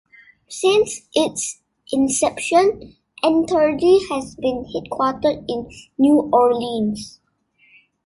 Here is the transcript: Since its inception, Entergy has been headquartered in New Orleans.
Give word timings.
Since 0.49 1.01
its 1.13 1.59
inception, 1.91 2.95
Entergy 3.23 3.99
has 4.09 4.35
been 4.35 4.65
headquartered 4.75 5.45
in 5.47 5.69
New 5.99 6.27
Orleans. 6.33 7.19